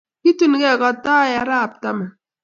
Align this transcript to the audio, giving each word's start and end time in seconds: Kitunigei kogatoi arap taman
Kitunigei 0.21 0.73
kogatoi 0.79 1.31
arap 1.41 1.71
taman 1.81 2.09